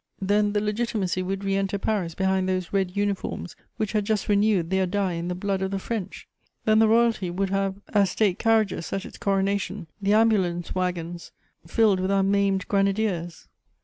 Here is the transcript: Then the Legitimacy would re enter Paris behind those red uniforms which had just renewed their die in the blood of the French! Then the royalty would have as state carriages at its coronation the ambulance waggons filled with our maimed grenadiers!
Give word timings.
Then 0.19 0.53
the 0.53 0.61
Legitimacy 0.61 1.21
would 1.21 1.43
re 1.43 1.55
enter 1.55 1.77
Paris 1.77 2.15
behind 2.15 2.49
those 2.49 2.73
red 2.73 2.97
uniforms 2.97 3.55
which 3.77 3.91
had 3.91 4.03
just 4.03 4.27
renewed 4.27 4.71
their 4.71 4.87
die 4.87 5.13
in 5.13 5.27
the 5.27 5.35
blood 5.35 5.61
of 5.61 5.69
the 5.69 5.77
French! 5.77 6.27
Then 6.65 6.79
the 6.79 6.87
royalty 6.87 7.29
would 7.29 7.51
have 7.51 7.75
as 7.89 8.09
state 8.09 8.39
carriages 8.39 8.91
at 8.93 9.05
its 9.05 9.19
coronation 9.19 9.85
the 10.01 10.13
ambulance 10.15 10.73
waggons 10.73 11.31
filled 11.67 11.99
with 11.99 12.09
our 12.09 12.23
maimed 12.23 12.67
grenadiers! 12.67 13.47